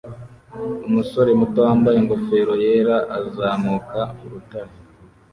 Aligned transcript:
Umusore 0.87 1.29
muto 1.39 1.59
wambaye 1.65 1.97
ingofero 1.99 2.53
yera 2.63 2.97
azamuka 3.17 3.99
urutare 4.23 4.73